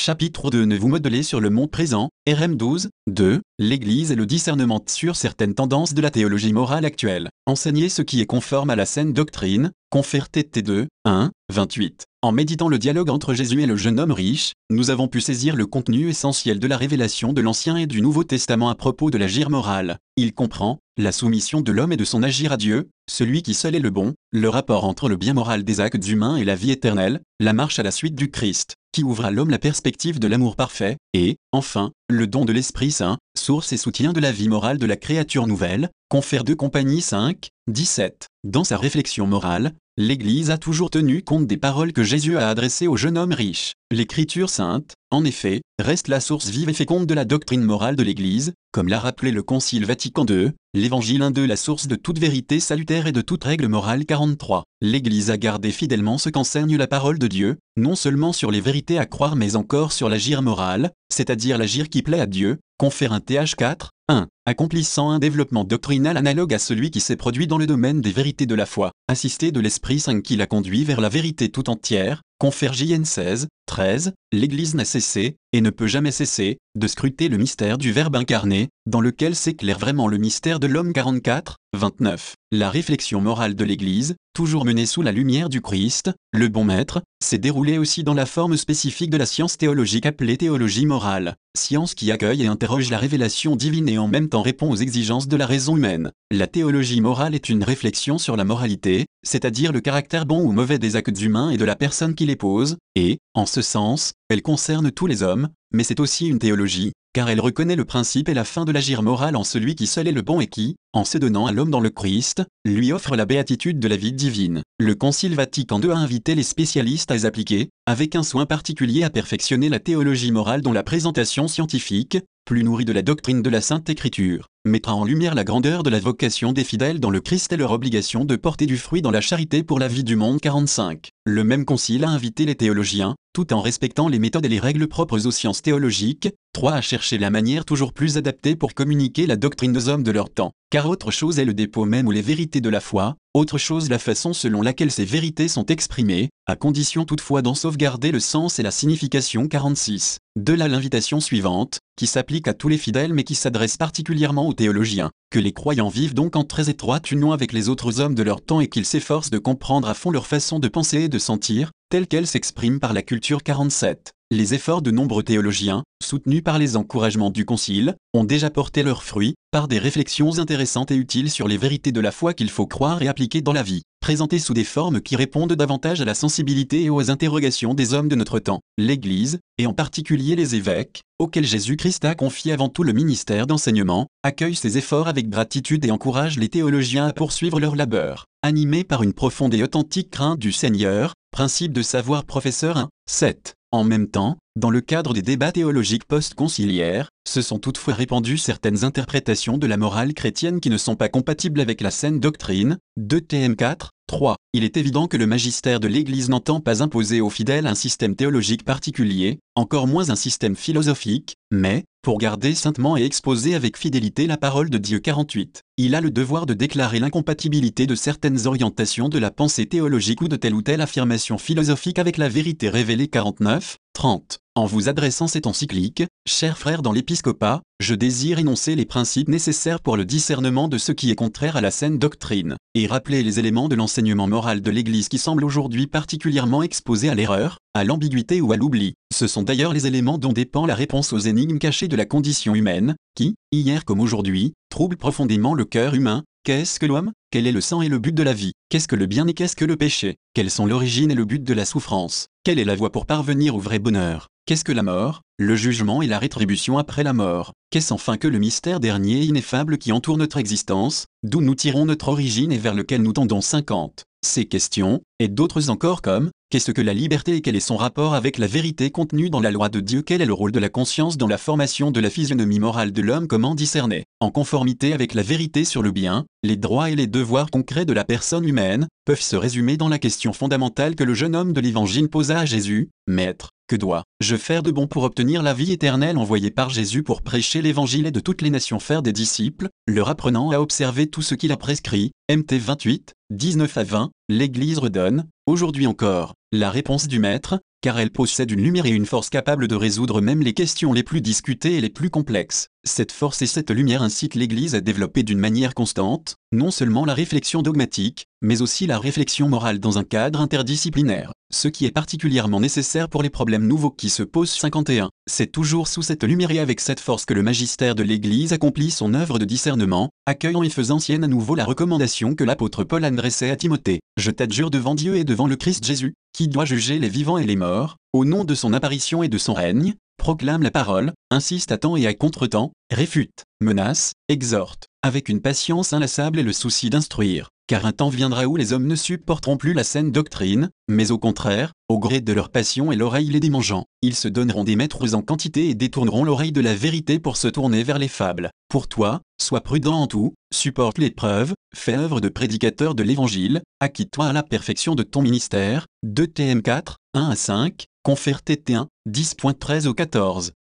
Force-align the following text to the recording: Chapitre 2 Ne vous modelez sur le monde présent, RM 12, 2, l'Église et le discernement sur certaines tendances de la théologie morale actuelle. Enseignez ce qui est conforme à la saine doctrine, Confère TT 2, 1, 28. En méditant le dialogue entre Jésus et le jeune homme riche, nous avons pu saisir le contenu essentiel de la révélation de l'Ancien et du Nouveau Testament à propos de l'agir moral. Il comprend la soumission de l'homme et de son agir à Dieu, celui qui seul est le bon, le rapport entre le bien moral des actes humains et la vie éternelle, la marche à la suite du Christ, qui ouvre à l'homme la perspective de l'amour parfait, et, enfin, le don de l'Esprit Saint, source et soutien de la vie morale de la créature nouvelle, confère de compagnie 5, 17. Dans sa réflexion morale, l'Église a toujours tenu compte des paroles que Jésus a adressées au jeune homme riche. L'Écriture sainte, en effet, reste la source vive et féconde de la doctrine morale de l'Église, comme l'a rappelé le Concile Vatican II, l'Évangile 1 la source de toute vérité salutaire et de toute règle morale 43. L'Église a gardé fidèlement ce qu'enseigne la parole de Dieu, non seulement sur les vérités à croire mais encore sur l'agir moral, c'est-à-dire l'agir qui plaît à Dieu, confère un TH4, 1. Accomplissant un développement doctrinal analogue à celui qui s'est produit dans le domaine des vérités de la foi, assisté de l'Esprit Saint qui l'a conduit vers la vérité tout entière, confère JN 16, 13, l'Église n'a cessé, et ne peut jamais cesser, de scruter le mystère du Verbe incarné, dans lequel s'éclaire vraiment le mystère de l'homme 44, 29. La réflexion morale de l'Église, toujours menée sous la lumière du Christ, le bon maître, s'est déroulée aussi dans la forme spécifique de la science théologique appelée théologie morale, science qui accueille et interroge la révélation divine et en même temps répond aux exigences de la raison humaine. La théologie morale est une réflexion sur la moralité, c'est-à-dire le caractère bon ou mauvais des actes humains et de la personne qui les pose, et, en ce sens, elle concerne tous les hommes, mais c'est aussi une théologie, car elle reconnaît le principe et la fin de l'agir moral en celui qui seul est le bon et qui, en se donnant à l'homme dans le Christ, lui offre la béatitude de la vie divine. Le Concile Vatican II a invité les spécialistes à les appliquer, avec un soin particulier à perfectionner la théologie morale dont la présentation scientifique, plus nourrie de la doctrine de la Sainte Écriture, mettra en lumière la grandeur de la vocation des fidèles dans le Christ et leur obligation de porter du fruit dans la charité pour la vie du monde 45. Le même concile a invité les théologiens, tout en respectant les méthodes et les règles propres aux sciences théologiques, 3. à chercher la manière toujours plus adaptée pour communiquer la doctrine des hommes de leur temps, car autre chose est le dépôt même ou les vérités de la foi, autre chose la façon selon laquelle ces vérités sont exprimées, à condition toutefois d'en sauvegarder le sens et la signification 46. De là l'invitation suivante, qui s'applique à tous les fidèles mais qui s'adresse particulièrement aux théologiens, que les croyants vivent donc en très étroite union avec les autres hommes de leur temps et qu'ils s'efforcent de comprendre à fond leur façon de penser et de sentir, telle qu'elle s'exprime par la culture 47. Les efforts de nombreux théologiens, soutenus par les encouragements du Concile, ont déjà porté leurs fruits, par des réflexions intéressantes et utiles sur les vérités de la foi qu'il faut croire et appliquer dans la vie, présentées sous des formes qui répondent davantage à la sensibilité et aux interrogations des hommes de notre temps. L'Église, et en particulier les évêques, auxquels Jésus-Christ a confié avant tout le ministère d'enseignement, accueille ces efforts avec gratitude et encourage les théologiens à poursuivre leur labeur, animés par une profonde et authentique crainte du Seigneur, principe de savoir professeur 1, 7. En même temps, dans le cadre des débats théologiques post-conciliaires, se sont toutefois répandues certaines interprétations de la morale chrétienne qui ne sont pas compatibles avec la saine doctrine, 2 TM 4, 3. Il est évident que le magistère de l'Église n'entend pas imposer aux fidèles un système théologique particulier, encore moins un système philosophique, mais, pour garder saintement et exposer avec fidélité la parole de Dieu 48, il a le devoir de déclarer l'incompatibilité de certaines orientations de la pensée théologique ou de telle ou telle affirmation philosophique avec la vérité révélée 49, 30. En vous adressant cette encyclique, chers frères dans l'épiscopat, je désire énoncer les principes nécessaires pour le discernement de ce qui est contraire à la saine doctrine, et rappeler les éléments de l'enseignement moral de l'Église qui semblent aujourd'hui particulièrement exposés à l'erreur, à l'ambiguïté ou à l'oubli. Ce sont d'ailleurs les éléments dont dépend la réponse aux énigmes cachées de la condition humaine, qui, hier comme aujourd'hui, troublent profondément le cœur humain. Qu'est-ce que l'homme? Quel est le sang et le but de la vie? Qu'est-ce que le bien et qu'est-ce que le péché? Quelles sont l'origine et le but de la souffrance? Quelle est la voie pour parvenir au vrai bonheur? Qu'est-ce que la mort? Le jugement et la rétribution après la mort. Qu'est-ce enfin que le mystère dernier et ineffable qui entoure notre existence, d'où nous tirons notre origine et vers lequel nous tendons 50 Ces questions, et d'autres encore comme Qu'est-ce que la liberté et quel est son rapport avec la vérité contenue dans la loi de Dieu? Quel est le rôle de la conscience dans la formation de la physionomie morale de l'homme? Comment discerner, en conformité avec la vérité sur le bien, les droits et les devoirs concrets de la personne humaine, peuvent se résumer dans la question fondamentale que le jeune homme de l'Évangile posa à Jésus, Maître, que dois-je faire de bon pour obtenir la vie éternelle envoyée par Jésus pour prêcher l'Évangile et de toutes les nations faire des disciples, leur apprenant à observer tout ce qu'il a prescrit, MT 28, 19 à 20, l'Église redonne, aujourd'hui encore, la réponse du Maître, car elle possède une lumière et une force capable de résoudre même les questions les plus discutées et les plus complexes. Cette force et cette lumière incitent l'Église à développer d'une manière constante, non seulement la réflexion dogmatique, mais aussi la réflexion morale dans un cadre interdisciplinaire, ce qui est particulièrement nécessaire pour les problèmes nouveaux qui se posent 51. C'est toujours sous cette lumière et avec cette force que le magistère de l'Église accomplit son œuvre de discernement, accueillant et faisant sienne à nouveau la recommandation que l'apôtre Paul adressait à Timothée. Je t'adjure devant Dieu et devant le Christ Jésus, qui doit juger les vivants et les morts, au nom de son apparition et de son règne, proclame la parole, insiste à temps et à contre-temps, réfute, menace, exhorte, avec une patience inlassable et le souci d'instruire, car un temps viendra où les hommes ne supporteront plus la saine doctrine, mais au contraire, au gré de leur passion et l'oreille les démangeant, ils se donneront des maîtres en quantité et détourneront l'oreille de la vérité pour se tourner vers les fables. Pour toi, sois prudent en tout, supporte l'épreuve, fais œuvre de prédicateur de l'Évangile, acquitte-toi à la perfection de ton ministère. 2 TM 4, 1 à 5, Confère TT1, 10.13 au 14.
Chapitre 0.00 0.52
2 0.52 0.64
Ne 0.64 0.78
vous 0.78 0.86
modelez 0.86 1.24
sur 1.24 1.40
le 1.40 1.50
monde 1.50 1.72
présent, 1.72 2.10
RM 2.28 2.54
12, 2.54 2.88
2, 3.08 3.40
l'Église 3.58 4.12
et 4.12 4.14
le 4.14 4.26
discernement 4.26 4.80
sur 4.86 5.16
certaines 5.16 5.56
tendances 5.56 5.92
de 5.92 6.00
la 6.00 6.12
théologie 6.12 6.52
morale 6.52 6.84
actuelle. 6.84 7.30
Enseignez 7.46 7.88
ce 7.88 8.02
qui 8.02 8.20
est 8.20 8.26
conforme 8.26 8.70
à 8.70 8.76
la 8.76 8.86
saine 8.86 9.12
doctrine, 9.12 9.72
Confère 9.90 10.28
TT 10.28 10.62
2, 10.62 10.86
1, 11.04 11.32
28. 11.52 12.04
En 12.22 12.30
méditant 12.30 12.68
le 12.68 12.78
dialogue 12.78 13.10
entre 13.10 13.34
Jésus 13.34 13.60
et 13.60 13.66
le 13.66 13.74
jeune 13.74 13.98
homme 13.98 14.12
riche, 14.12 14.52
nous 14.70 14.90
avons 14.90 15.08
pu 15.08 15.20
saisir 15.20 15.56
le 15.56 15.66
contenu 15.66 16.08
essentiel 16.08 16.60
de 16.60 16.66
la 16.68 16.76
révélation 16.76 17.32
de 17.32 17.40
l'Ancien 17.40 17.76
et 17.76 17.86
du 17.86 18.00
Nouveau 18.00 18.22
Testament 18.22 18.70
à 18.70 18.76
propos 18.76 19.10
de 19.10 19.18
l'agir 19.18 19.50
moral. 19.50 19.98
Il 20.16 20.32
comprend 20.32 20.78
la 20.96 21.10
soumission 21.10 21.60
de 21.60 21.72
l'homme 21.72 21.92
et 21.92 21.96
de 21.96 22.04
son 22.04 22.22
agir 22.22 22.52
à 22.52 22.56
Dieu, 22.56 22.88
celui 23.10 23.42
qui 23.42 23.54
seul 23.54 23.74
est 23.74 23.80
le 23.80 23.90
bon, 23.90 24.14
le 24.30 24.48
rapport 24.48 24.84
entre 24.84 25.08
le 25.08 25.16
bien 25.16 25.32
moral 25.32 25.64
des 25.64 25.80
actes 25.80 26.06
humains 26.06 26.36
et 26.36 26.44
la 26.44 26.54
vie 26.54 26.70
éternelle, 26.70 27.20
la 27.40 27.52
marche 27.52 27.78
à 27.78 27.82
la 27.82 27.90
suite 27.90 28.14
du 28.14 28.30
Christ, 28.30 28.74
qui 28.98 29.04
ouvre 29.04 29.26
à 29.26 29.30
l'homme 29.30 29.50
la 29.50 29.60
perspective 29.60 30.18
de 30.18 30.26
l'amour 30.26 30.56
parfait, 30.56 30.96
et, 31.14 31.36
enfin, 31.52 31.92
le 32.08 32.26
don 32.26 32.44
de 32.44 32.52
l'Esprit 32.52 32.90
Saint, 32.90 33.16
source 33.38 33.72
et 33.72 33.76
soutien 33.76 34.12
de 34.12 34.20
la 34.20 34.32
vie 34.32 34.48
morale 34.48 34.78
de 34.78 34.86
la 34.86 34.96
créature 34.96 35.46
nouvelle, 35.46 35.90
confère 36.08 36.44
de 36.44 36.54
compagnie 36.54 37.00
5, 37.00 37.48
17. 37.68 38.28
Dans 38.44 38.64
sa 38.64 38.76
réflexion 38.76 39.26
morale, 39.26 39.74
l'Église 39.96 40.50
a 40.50 40.58
toujours 40.58 40.90
tenu 40.90 41.22
compte 41.22 41.46
des 41.46 41.56
paroles 41.56 41.92
que 41.92 42.04
Jésus 42.04 42.38
a 42.38 42.48
adressées 42.48 42.86
au 42.86 42.96
jeune 42.96 43.18
homme 43.18 43.32
riche. 43.32 43.72
L'Écriture 43.90 44.48
sainte, 44.48 44.94
en 45.10 45.24
effet, 45.24 45.60
reste 45.80 46.08
la 46.08 46.20
source 46.20 46.48
vive 46.48 46.68
et 46.68 46.74
féconde 46.74 47.06
de 47.06 47.14
la 47.14 47.24
doctrine 47.24 47.62
morale 47.62 47.96
de 47.96 48.02
l'Église, 48.02 48.52
comme 48.72 48.88
l'a 48.88 49.00
rappelé 49.00 49.32
le 49.32 49.42
Concile 49.42 49.86
Vatican 49.86 50.24
II, 50.24 50.52
l'Évangile 50.74 51.22
1 51.22 51.32
la 51.46 51.56
source 51.56 51.88
de 51.88 51.96
toute 51.96 52.18
vérité 52.18 52.60
salutaire 52.60 53.06
et 53.06 53.12
de 53.12 53.22
toute 53.22 53.42
règle 53.42 53.66
morale 53.66 54.04
43. 54.04 54.62
L'Église 54.80 55.30
a 55.30 55.36
gardé 55.36 55.72
fidèlement 55.72 56.18
ce 56.18 56.28
qu'enseigne 56.28 56.76
la 56.76 56.86
parole 56.86 57.18
de 57.18 57.26
Dieu, 57.26 57.56
non 57.76 57.96
seulement 57.96 58.32
sur 58.32 58.50
les 58.50 58.60
vérités 58.60 58.98
à 58.98 59.06
croire 59.06 59.34
mais 59.34 59.56
encore 59.56 59.92
sur 59.92 60.08
l'agir 60.08 60.42
moral, 60.42 60.92
c'est-à-dire 61.12 61.58
l'agir 61.58 61.88
qui 61.88 62.02
plaît 62.02 62.20
à 62.20 62.26
Dieu, 62.26 62.58
confère 62.78 63.12
un 63.12 63.18
TH4, 63.18 63.88
1. 64.08 64.28
Accomplissant 64.46 65.10
un 65.10 65.18
développement 65.18 65.64
doctrinal 65.64 66.16
analogue 66.16 66.54
à 66.54 66.60
celui 66.60 66.92
qui 66.92 67.00
s'est 67.00 67.16
produit 67.16 67.48
dans 67.48 67.58
le 67.58 67.66
domaine 67.66 68.00
des 68.00 68.12
vérités 68.12 68.46
de 68.46 68.54
la 68.54 68.66
foi, 68.66 68.92
assisté 69.08 69.50
de 69.50 69.58
l'Esprit 69.58 69.98
Saint 69.98 70.20
qui 70.20 70.36
l'a 70.36 70.46
conduit 70.46 70.84
vers 70.84 71.00
la 71.00 71.08
vérité 71.08 71.48
tout 71.50 71.70
entière, 71.70 72.22
confère 72.38 72.72
JN 72.72 73.04
16, 73.04 73.48
13, 73.66 74.12
l'Église 74.32 74.74
n'a 74.74 74.84
cessé, 74.84 75.36
et 75.52 75.60
ne 75.60 75.70
peut 75.70 75.86
jamais 75.86 76.10
cesser, 76.10 76.58
de 76.74 76.86
scruter 76.86 77.28
le 77.28 77.38
mystère 77.38 77.78
du 77.78 77.92
Verbe 77.92 78.16
incarné, 78.16 78.68
dans 78.86 79.00
lequel 79.00 79.34
s'éclaire 79.34 79.78
vraiment 79.78 80.06
le 80.06 80.18
mystère 80.18 80.60
de 80.60 80.66
l'homme 80.66 80.92
44, 80.92 81.56
29. 81.76 82.34
La 82.52 82.70
réflexion 82.70 83.20
morale 83.20 83.54
de 83.54 83.64
l'Église, 83.64 84.16
toujours 84.34 84.64
menée 84.64 84.86
sous 84.86 85.02
la 85.02 85.12
lumière 85.12 85.48
du 85.48 85.60
Christ, 85.60 86.10
le 86.32 86.48
bon 86.48 86.64
maître, 86.64 87.02
s'est 87.22 87.38
déroulée 87.38 87.78
aussi 87.78 88.04
dans 88.04 88.14
la 88.14 88.26
forme 88.26 88.56
spécifique 88.56 89.10
de 89.10 89.16
la 89.16 89.26
science 89.26 89.56
théologique 89.56 90.06
appelée 90.06 90.36
théologie 90.36 90.86
morale, 90.86 91.36
science 91.56 91.94
qui 91.94 92.12
accueille 92.12 92.42
et 92.42 92.46
interroge 92.46 92.90
la 92.90 92.98
révélation 92.98 93.56
divine 93.56 93.88
et 93.88 93.98
en 93.98 94.08
même 94.08 94.28
temps 94.28 94.42
répond 94.42 94.70
aux 94.70 94.76
exigences 94.76 95.28
de 95.28 95.36
la 95.36 95.46
raison 95.46 95.76
humaine. 95.76 96.12
La 96.30 96.46
théologie 96.46 97.00
morale 97.00 97.34
est 97.34 97.48
une 97.48 97.64
réflexion 97.64 98.18
sur 98.18 98.36
la 98.36 98.44
moralité, 98.44 99.06
c'est-à-dire 99.24 99.72
le 99.72 99.80
caractère 99.80 100.24
bon 100.24 100.42
ou 100.42 100.52
mauvais 100.52 100.78
des 100.78 100.96
actes 100.96 101.20
humains 101.20 101.50
et 101.50 101.56
de 101.56 101.64
la 101.64 101.76
personne 101.76 102.14
qui 102.14 102.26
les 102.26 102.36
pose, 102.36 102.76
et, 102.94 103.18
en 103.34 103.44
ce 103.44 103.60
sens, 103.60 104.12
elle 104.28 104.42
concerne 104.42 104.90
tous 104.90 105.06
les 105.06 105.22
hommes, 105.22 105.48
mais 105.72 105.84
c'est 105.84 106.00
aussi 106.00 106.26
une 106.26 106.38
théologie, 106.38 106.92
car 107.14 107.30
elle 107.30 107.40
reconnaît 107.40 107.76
le 107.76 107.86
principe 107.86 108.28
et 108.28 108.34
la 108.34 108.44
fin 108.44 108.66
de 108.66 108.72
l'agir 108.72 109.02
moral 109.02 109.36
en 109.36 109.44
celui 109.44 109.74
qui 109.74 109.86
seul 109.86 110.06
est 110.06 110.12
le 110.12 110.20
bon 110.20 110.40
et 110.40 110.46
qui, 110.46 110.76
en 110.92 111.04
se 111.04 111.16
donnant 111.16 111.46
à 111.46 111.52
l'homme 111.52 111.70
dans 111.70 111.80
le 111.80 111.88
Christ, 111.88 112.42
lui 112.66 112.92
offre 112.92 113.16
la 113.16 113.24
béatitude 113.24 113.80
de 113.80 113.88
la 113.88 113.96
vie 113.96 114.12
divine. 114.12 114.62
Le 114.78 114.94
Concile 114.94 115.34
Vatican 115.34 115.80
II 115.80 115.92
a 115.92 115.96
invité 115.96 116.34
les 116.34 116.42
spécialistes 116.42 117.10
à 117.10 117.14
les 117.14 117.24
appliquer, 117.24 117.70
avec 117.86 118.16
un 118.16 118.22
soin 118.22 118.44
particulier 118.44 119.02
à 119.02 119.10
perfectionner 119.10 119.70
la 119.70 119.80
théologie 119.80 120.32
morale 120.32 120.60
dont 120.60 120.72
la 120.72 120.82
présentation 120.82 121.48
scientifique, 121.48 122.18
plus 122.44 122.64
nourrie 122.64 122.84
de 122.84 122.92
la 122.92 123.02
doctrine 123.02 123.42
de 123.42 123.50
la 123.50 123.60
Sainte 123.60 123.90
Écriture, 123.90 124.48
mettra 124.66 124.94
en 124.94 125.04
lumière 125.04 125.34
la 125.34 125.44
grandeur 125.44 125.82
de 125.82 125.90
la 125.90 126.00
vocation 126.00 126.52
des 126.52 126.64
fidèles 126.64 127.00
dans 127.00 127.10
le 127.10 127.20
Christ 127.20 127.52
et 127.52 127.56
leur 127.56 127.72
obligation 127.72 128.24
de 128.24 128.36
porter 128.36 128.66
du 128.66 128.78
fruit 128.78 129.02
dans 129.02 129.10
la 129.10 129.20
charité 129.20 129.62
pour 129.62 129.78
la 129.78 129.88
vie 129.88 130.04
du 130.04 130.16
monde 130.16 130.40
45. 130.40 131.10
Le 131.26 131.44
même 131.44 131.64
concile 131.64 132.04
a 132.04 132.08
invité 132.08 132.46
les 132.46 132.54
théologiens, 132.54 133.16
tout 133.38 133.54
en 133.54 133.60
respectant 133.60 134.08
les 134.08 134.18
méthodes 134.18 134.46
et 134.46 134.48
les 134.48 134.58
règles 134.58 134.88
propres 134.88 135.24
aux 135.24 135.30
sciences 135.30 135.62
théologiques, 135.62 136.28
3. 136.54 136.72
à 136.72 136.80
chercher 136.80 137.18
la 137.18 137.30
manière 137.30 137.64
toujours 137.64 137.92
plus 137.92 138.16
adaptée 138.16 138.56
pour 138.56 138.74
communiquer 138.74 139.28
la 139.28 139.36
doctrine 139.36 139.72
des 139.72 139.88
hommes 139.88 140.02
de 140.02 140.10
leur 140.10 140.28
temps, 140.28 140.50
car 140.70 140.88
autre 140.88 141.12
chose 141.12 141.38
est 141.38 141.44
le 141.44 141.54
dépôt 141.54 141.84
même 141.84 142.08
ou 142.08 142.10
les 142.10 142.20
vérités 142.20 142.60
de 142.60 142.68
la 142.68 142.80
foi, 142.80 143.14
autre 143.34 143.56
chose 143.56 143.90
la 143.90 144.00
façon 144.00 144.32
selon 144.32 144.60
laquelle 144.60 144.90
ces 144.90 145.04
vérités 145.04 145.46
sont 145.46 145.66
exprimées, 145.66 146.30
à 146.48 146.56
condition 146.56 147.04
toutefois 147.04 147.40
d'en 147.40 147.54
sauvegarder 147.54 148.10
le 148.10 148.18
sens 148.18 148.58
et 148.58 148.64
la 148.64 148.72
signification 148.72 149.46
46. 149.46 150.18
De 150.34 150.52
là 150.52 150.66
l'invitation 150.66 151.20
suivante, 151.20 151.78
qui 151.96 152.08
s'applique 152.08 152.48
à 152.48 152.54
tous 152.54 152.68
les 152.68 152.76
fidèles 152.76 153.14
mais 153.14 153.22
qui 153.22 153.36
s'adresse 153.36 153.76
particulièrement 153.76 154.48
aux 154.48 154.54
théologiens, 154.54 155.12
que 155.30 155.38
les 155.38 155.52
croyants 155.52 155.90
vivent 155.90 156.14
donc 156.14 156.34
en 156.34 156.42
très 156.42 156.70
étroite 156.70 157.12
union 157.12 157.30
avec 157.30 157.52
les 157.52 157.68
autres 157.68 158.00
hommes 158.00 158.16
de 158.16 158.24
leur 158.24 158.40
temps 158.40 158.60
et 158.60 158.68
qu'ils 158.68 158.84
s'efforcent 158.84 159.30
de 159.30 159.38
comprendre 159.38 159.88
à 159.88 159.94
fond 159.94 160.10
leur 160.10 160.26
façon 160.26 160.58
de 160.58 160.66
penser 160.66 161.02
et 161.02 161.08
de 161.08 161.18
sentir, 161.20 161.70
telle 161.90 162.06
qu'elle 162.06 162.26
s'exprime 162.26 162.80
par 162.80 162.92
la 162.92 163.02
culture 163.02 163.42
47. 163.42 164.12
Les 164.30 164.52
efforts 164.52 164.82
de 164.82 164.90
nombreux 164.90 165.22
théologiens, 165.22 165.84
soutenus 166.04 166.42
par 166.44 166.58
les 166.58 166.76
encouragements 166.76 167.30
du 167.30 167.46
Concile, 167.46 167.96
ont 168.12 168.24
déjà 168.24 168.50
porté 168.50 168.82
leurs 168.82 169.02
fruits, 169.02 169.34
par 169.52 169.68
des 169.68 169.78
réflexions 169.78 170.38
intéressantes 170.38 170.90
et 170.90 170.96
utiles 170.96 171.30
sur 171.30 171.48
les 171.48 171.56
vérités 171.56 171.92
de 171.92 172.00
la 172.00 172.12
foi 172.12 172.34
qu'il 172.34 172.50
faut 172.50 172.66
croire 172.66 173.00
et 173.00 173.08
appliquer 173.08 173.40
dans 173.40 173.54
la 173.54 173.62
vie, 173.62 173.84
présentées 174.00 174.38
sous 174.38 174.52
des 174.52 174.64
formes 174.64 175.00
qui 175.00 175.16
répondent 175.16 175.54
davantage 175.54 176.02
à 176.02 176.04
la 176.04 176.12
sensibilité 176.12 176.82
et 176.82 176.90
aux 176.90 177.10
interrogations 177.10 177.72
des 177.72 177.94
hommes 177.94 178.08
de 178.08 178.16
notre 178.16 178.38
temps. 178.38 178.60
L'Église, 178.76 179.38
et 179.56 179.66
en 179.66 179.72
particulier 179.72 180.36
les 180.36 180.56
évêques, 180.56 181.00
auxquels 181.18 181.46
Jésus-Christ 181.46 182.04
a 182.04 182.14
confié 182.14 182.52
avant 182.52 182.68
tout 182.68 182.82
le 182.82 182.92
ministère 182.92 183.46
d'enseignement, 183.46 184.08
accueille 184.22 184.56
ces 184.56 184.76
efforts 184.76 185.08
avec 185.08 185.30
gratitude 185.30 185.86
et 185.86 185.90
encourage 185.90 186.38
les 186.38 186.50
théologiens 186.50 187.06
à 187.06 187.14
poursuivre 187.14 187.60
leur 187.60 187.76
labeur, 187.76 188.26
animés 188.42 188.84
par 188.84 189.02
une 189.02 189.12
profonde 189.12 189.54
et 189.54 189.62
authentique 189.62 190.10
crainte 190.10 190.38
du 190.38 190.52
Seigneur, 190.52 191.14
principe 191.32 191.72
de 191.72 191.82
savoir 191.82 192.24
professeur 192.24 192.76
1, 192.76 192.88
7. 193.08 193.54
En 193.70 193.84
même 193.84 194.08
temps, 194.08 194.38
dans 194.56 194.70
le 194.70 194.80
cadre 194.80 195.12
des 195.12 195.22
débats 195.22 195.52
théologiques 195.52 196.06
post-conciliaires, 196.06 197.10
se 197.28 197.42
sont 197.42 197.58
toutefois 197.58 197.94
répandues 197.94 198.38
certaines 198.38 198.84
interprétations 198.84 199.58
de 199.58 199.66
la 199.66 199.76
morale 199.76 200.14
chrétienne 200.14 200.60
qui 200.60 200.70
ne 200.70 200.78
sont 200.78 200.96
pas 200.96 201.08
compatibles 201.08 201.60
avec 201.60 201.80
la 201.80 201.90
saine 201.90 202.20
doctrine, 202.20 202.78
2 202.96 203.20
TM 203.20 203.56
4, 203.56 203.90
3. 204.06 204.36
Il 204.54 204.64
est 204.64 204.76
évident 204.76 205.06
que 205.06 205.16
le 205.16 205.26
magistère 205.26 205.80
de 205.80 205.88
l'Église 205.88 206.30
n'entend 206.30 206.60
pas 206.60 206.82
imposer 206.82 207.20
aux 207.20 207.30
fidèles 207.30 207.66
un 207.66 207.74
système 207.74 208.16
théologique 208.16 208.64
particulier, 208.64 209.38
encore 209.54 209.86
moins 209.86 210.10
un 210.10 210.16
système 210.16 210.56
philosophique, 210.56 211.36
mais, 211.50 211.84
pour 212.02 212.18
garder 212.18 212.54
saintement 212.54 212.96
et 212.96 213.04
exposer 213.04 213.54
avec 213.54 213.76
fidélité 213.76 214.26
la 214.26 214.38
parole 214.38 214.70
de 214.70 214.78
Dieu 214.78 214.98
48, 214.98 215.62
il 215.76 215.94
a 215.94 216.00
le 216.00 216.10
devoir 216.10 216.46
de 216.46 216.54
déclarer 216.54 216.98
l'incompatibilité 216.98 217.86
de 217.86 217.94
certaines 217.94 218.46
orientations 218.46 219.08
de 219.08 219.18
la 219.18 219.30
pensée 219.30 219.66
théologique 219.66 220.22
ou 220.22 220.28
de 220.28 220.36
telle 220.36 220.54
ou 220.54 220.62
telle 220.62 220.80
affirmation 220.80 221.36
philosophique 221.36 221.98
avec 221.98 222.16
la 222.16 222.28
vérité 222.28 222.70
révélée 222.70 223.08
49, 223.08 223.76
30. 223.92 224.38
En 224.58 224.66
vous 224.66 224.88
adressant 224.88 225.28
cette 225.28 225.46
encyclique, 225.46 226.02
chers 226.26 226.58
frères 226.58 226.82
dans 226.82 226.90
l'épiscopat, 226.90 227.62
je 227.78 227.94
désire 227.94 228.40
énoncer 228.40 228.74
les 228.74 228.86
principes 228.86 229.28
nécessaires 229.28 229.78
pour 229.78 229.96
le 229.96 230.04
discernement 230.04 230.66
de 230.66 230.78
ce 230.78 230.90
qui 230.90 231.12
est 231.12 231.14
contraire 231.14 231.54
à 231.54 231.60
la 231.60 231.70
saine 231.70 231.96
doctrine, 231.96 232.56
et 232.74 232.88
rappeler 232.88 233.22
les 233.22 233.38
éléments 233.38 233.68
de 233.68 233.76
l'enseignement 233.76 234.26
moral 234.26 234.60
de 234.60 234.70
l'Église 234.72 235.08
qui 235.08 235.18
semblent 235.18 235.44
aujourd'hui 235.44 235.86
particulièrement 235.86 236.64
exposés 236.64 237.08
à 237.08 237.14
l'erreur, 237.14 237.58
à 237.72 237.84
l'ambiguïté 237.84 238.40
ou 238.40 238.50
à 238.50 238.56
l'oubli. 238.56 238.94
Ce 239.14 239.28
sont 239.28 239.44
d'ailleurs 239.44 239.72
les 239.72 239.86
éléments 239.86 240.18
dont 240.18 240.32
dépend 240.32 240.66
la 240.66 240.74
réponse 240.74 241.12
aux 241.12 241.20
énigmes 241.20 241.60
cachées 241.60 241.86
de 241.86 241.94
la 241.94 242.04
condition 242.04 242.56
humaine, 242.56 242.96
qui, 243.14 243.36
hier 243.52 243.84
comme 243.84 244.00
aujourd'hui, 244.00 244.54
troublent 244.70 244.96
profondément 244.96 245.54
le 245.54 245.66
cœur 245.66 245.94
humain. 245.94 246.24
Qu'est-ce 246.48 246.80
que 246.80 246.86
l'homme? 246.86 247.12
Quel 247.30 247.46
est 247.46 247.52
le 247.52 247.60
sang 247.60 247.82
et 247.82 247.90
le 247.90 247.98
but 247.98 248.14
de 248.14 248.22
la 248.22 248.32
vie? 248.32 248.52
Qu'est-ce 248.70 248.88
que 248.88 248.96
le 248.96 249.04
bien 249.04 249.26
et 249.26 249.34
qu'est-ce 249.34 249.54
que 249.54 249.66
le 249.66 249.76
péché? 249.76 250.16
Quelles 250.32 250.50
sont 250.50 250.64
l'origine 250.64 251.10
et 251.10 251.14
le 251.14 251.26
but 251.26 251.44
de 251.44 251.52
la 251.52 251.66
souffrance? 251.66 252.28
Quelle 252.42 252.58
est 252.58 252.64
la 252.64 252.74
voie 252.74 252.90
pour 252.90 253.04
parvenir 253.04 253.54
au 253.54 253.58
vrai 253.58 253.78
bonheur? 253.78 254.28
Qu'est-ce 254.46 254.64
que 254.64 254.72
la 254.72 254.82
mort? 254.82 255.20
Le 255.38 255.56
jugement 255.56 256.00
et 256.00 256.06
la 256.06 256.18
rétribution 256.18 256.78
après 256.78 257.02
la 257.02 257.12
mort. 257.12 257.52
Qu'est-ce 257.68 257.92
enfin 257.92 258.16
que 258.16 258.28
le 258.28 258.38
mystère 258.38 258.80
dernier 258.80 259.18
et 259.18 259.24
ineffable 259.26 259.76
qui 259.76 259.92
entoure 259.92 260.16
notre 260.16 260.38
existence, 260.38 261.04
d'où 261.22 261.42
nous 261.42 261.54
tirons 261.54 261.84
notre 261.84 262.08
origine 262.08 262.50
et 262.50 262.56
vers 262.56 262.74
lequel 262.74 263.02
nous 263.02 263.12
tendons 263.12 263.42
50 263.42 264.06
Ces 264.28 264.44
questions, 264.44 265.00
et 265.20 265.28
d'autres 265.28 265.70
encore 265.70 266.02
comme 266.02 266.30
Qu'est-ce 266.50 266.72
que 266.72 266.82
la 266.82 266.92
liberté 266.92 267.36
et 267.36 267.40
quel 267.40 267.56
est 267.56 267.60
son 267.60 267.78
rapport 267.78 268.12
avec 268.12 268.36
la 268.36 268.46
vérité 268.46 268.90
contenue 268.90 269.30
dans 269.30 269.40
la 269.40 269.50
loi 269.50 269.70
de 269.70 269.80
Dieu? 269.80 270.02
Quel 270.02 270.20
est 270.20 270.26
le 270.26 270.34
rôle 270.34 270.52
de 270.52 270.58
la 270.58 270.68
conscience 270.68 271.16
dans 271.16 271.26
la 271.26 271.38
formation 271.38 271.90
de 271.90 271.98
la 271.98 272.10
physionomie 272.10 272.58
morale 272.58 272.92
de 272.92 273.00
l'homme? 273.00 273.26
Comment 273.26 273.54
discerner, 273.54 274.04
en 274.20 274.30
conformité 274.30 274.92
avec 274.92 275.14
la 275.14 275.22
vérité 275.22 275.64
sur 275.64 275.80
le 275.80 275.92
bien, 275.92 276.26
les 276.42 276.56
droits 276.56 276.90
et 276.90 276.94
les 276.94 277.06
devoirs 277.06 277.50
concrets 277.50 277.86
de 277.86 277.94
la 277.94 278.04
personne 278.04 278.46
humaine, 278.46 278.86
peuvent 279.06 279.18
se 279.18 279.36
résumer 279.36 279.78
dans 279.78 279.88
la 279.88 279.98
question 279.98 280.34
fondamentale 280.34 280.94
que 280.94 281.04
le 281.04 281.14
jeune 281.14 281.34
homme 281.34 281.54
de 281.54 281.62
l'Évangile 281.62 282.10
posa 282.10 282.40
à 282.40 282.44
Jésus, 282.44 282.90
Maître, 283.06 283.48
que 283.66 283.76
dois-je 283.76 284.36
faire 284.36 284.62
de 284.62 284.70
bon 284.70 284.86
pour 284.86 285.04
obtenir 285.04 285.42
la 285.42 285.54
vie 285.54 285.72
éternelle 285.72 286.18
envoyée 286.18 286.50
par 286.50 286.68
Jésus 286.68 287.02
pour 287.02 287.22
prêcher 287.22 287.62
l'Évangile 287.62 288.06
et 288.06 288.10
de 288.10 288.20
toutes 288.20 288.42
les 288.42 288.50
nations 288.50 288.78
faire 288.78 289.02
des 289.02 289.14
disciples, 289.14 289.68
leur 289.86 290.10
apprenant 290.10 290.50
à 290.50 290.58
observer 290.58 291.06
tout 291.06 291.22
ce 291.22 291.34
qu'il 291.34 291.52
a 291.52 291.56
prescrit, 291.56 292.12
MT 292.30 292.54
28, 292.54 293.14
19 293.30 293.76
à 293.76 293.84
20, 293.84 294.10
l'Église 294.30 294.78
redonne, 294.78 295.26
aujourd'hui 295.44 295.86
encore, 295.86 296.32
la 296.50 296.70
réponse 296.70 297.08
du 297.08 297.18
Maître, 297.18 297.60
car 297.82 297.98
elle 297.98 298.10
possède 298.10 298.50
une 298.50 298.62
lumière 298.62 298.86
et 298.86 298.90
une 298.90 299.04
force 299.04 299.28
capable 299.28 299.68
de 299.68 299.74
résoudre 299.74 300.22
même 300.22 300.40
les 300.40 300.54
questions 300.54 300.94
les 300.94 301.02
plus 301.02 301.20
discutées 301.20 301.74
et 301.74 301.82
les 301.82 301.90
plus 301.90 302.08
complexes. 302.08 302.68
Cette 302.84 303.12
force 303.12 303.42
et 303.42 303.46
cette 303.46 303.70
lumière 303.70 304.00
incitent 304.00 304.34
l'Église 304.34 304.74
à 304.74 304.80
développer 304.80 305.24
d'une 305.24 305.38
manière 305.38 305.74
constante, 305.74 306.36
non 306.52 306.70
seulement 306.70 307.04
la 307.04 307.12
réflexion 307.12 307.60
dogmatique, 307.60 308.28
mais 308.40 308.62
aussi 308.62 308.86
la 308.86 308.98
réflexion 308.98 309.46
morale 309.46 309.78
dans 309.78 309.98
un 309.98 310.04
cadre 310.04 310.40
interdisciplinaire, 310.40 311.32
ce 311.50 311.68
qui 311.68 311.86
est 311.86 311.90
particulièrement 311.90 312.60
nécessaire 312.60 313.08
pour 313.08 313.22
les 313.22 313.30
problèmes 313.30 313.66
nouveaux 313.66 313.90
qui 313.90 314.10
se 314.10 314.22
posent 314.22 314.50
51. 314.50 315.10
C'est 315.26 315.50
toujours 315.50 315.88
sous 315.88 316.02
cette 316.02 316.24
lumière 316.24 316.50
et 316.50 316.58
avec 316.58 316.80
cette 316.80 317.00
force 317.00 317.24
que 317.24 317.34
le 317.34 317.42
magistère 317.42 317.94
de 317.94 318.02
l'Église 318.02 318.52
accomplit 318.52 318.90
son 318.90 319.14
œuvre 319.14 319.38
de 319.38 319.44
discernement, 319.44 320.10
accueillant 320.26 320.62
et 320.62 320.68
faisant 320.68 320.98
sienne 320.98 321.24
à 321.24 321.28
nouveau 321.28 321.54
la 321.54 321.64
recommandation 321.64 322.34
que 322.34 322.44
l'apôtre 322.44 322.84
Paul 322.84 323.04
adressait 323.04 323.50
à 323.50 323.56
Timothée. 323.56 324.00
Je 324.18 324.30
t'adjure 324.30 324.70
devant 324.70 324.94
Dieu 324.94 325.16
et 325.16 325.24
devant 325.24 325.46
le 325.46 325.56
Christ 325.56 325.84
Jésus, 325.84 326.14
qui 326.32 326.48
doit 326.48 326.64
juger 326.64 326.98
les 326.98 327.08
vivants 327.08 327.38
et 327.38 327.46
les 327.46 327.56
morts, 327.56 327.96
au 328.12 328.24
nom 328.24 328.44
de 328.44 328.54
son 328.54 328.72
apparition 328.72 329.22
et 329.22 329.28
de 329.28 329.38
son 329.38 329.54
règne, 329.54 329.94
proclame 330.18 330.62
la 330.62 330.70
parole, 330.70 331.12
insiste 331.30 331.72
à 331.72 331.78
temps 331.78 331.96
et 331.96 332.06
à 332.06 332.14
contre-temps, 332.14 332.72
réfute, 332.90 333.44
menace, 333.60 334.12
exhorte, 334.28 334.86
avec 335.02 335.28
une 335.28 335.40
patience 335.40 335.92
inlassable 335.92 336.38
et 336.38 336.42
le 336.42 336.52
souci 336.52 336.90
d'instruire, 336.90 337.48
car 337.68 337.84
un 337.84 337.92
temps 337.92 338.08
viendra 338.08 338.46
où 338.46 338.56
les 338.56 338.72
hommes 338.72 338.86
ne 338.86 338.96
supporteront 338.96 339.58
plus 339.58 339.74
la 339.74 339.84
saine 339.84 340.10
doctrine, 340.10 340.70
mais 340.88 341.10
au 341.10 341.18
contraire, 341.18 341.72
au 341.88 341.98
gré 341.98 342.20
de 342.20 342.32
leur 342.32 342.48
passion 342.48 342.90
et 342.90 342.96
l'oreille 342.96 343.28
les 343.28 343.40
démangeant, 343.40 343.84
ils 344.00 344.16
se 344.16 344.26
donneront 344.26 344.64
des 344.64 344.74
maîtres 344.74 345.14
en 345.14 345.22
quantité 345.22 345.68
et 345.68 345.74
détourneront 345.74 346.24
l'oreille 346.24 346.50
de 346.50 346.62
la 346.62 346.74
vérité 346.74 347.20
pour 347.20 347.36
se 347.36 347.46
tourner 347.46 347.82
vers 347.84 347.98
les 347.98 348.08
fables. 348.08 348.50
Pour 348.68 348.88
toi, 348.88 349.20
sois 349.40 349.60
prudent 349.60 350.00
en 350.00 350.06
tout, 350.06 350.32
supporte 350.52 350.98
l'épreuve, 350.98 351.52
fais 351.76 351.94
œuvre 351.94 352.22
de 352.22 352.30
prédicateur 352.30 352.94
de 352.94 353.02
l'Évangile, 353.02 353.62
acquitte-toi 353.80 354.26
à 354.26 354.32
la 354.32 354.42
perfection 354.42 354.94
de 354.94 355.02
ton 355.02 355.20
ministère. 355.20 355.86
2 356.04 356.26
TM 356.26 356.62
4, 356.62 356.96
1 357.14 357.30
à 357.30 357.36
5, 357.36 357.84
Confère 358.02 358.40
TT1, 358.40 358.86
10.13 359.06 359.86
au 359.86 359.92
14. 359.92 360.52